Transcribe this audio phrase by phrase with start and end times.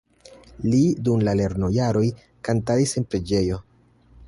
[0.67, 0.79] Li
[1.09, 2.03] dum la lernojaroj
[2.49, 3.61] kantadis en preĝejo.